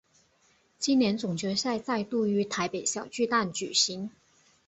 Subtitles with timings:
[0.79, 4.09] 今年总决赛再度于台北小巨蛋举行。